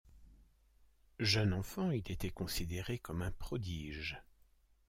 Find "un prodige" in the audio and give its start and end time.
3.21-4.19